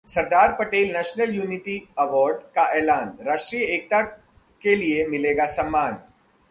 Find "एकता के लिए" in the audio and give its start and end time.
3.65-5.05